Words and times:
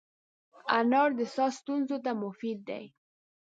انار 0.77 1.09
د 1.19 1.21
ساه 1.35 1.51
ستونزو 1.59 1.97
ته 2.05 2.11
مفید 2.23 2.59
دی. 2.69 2.85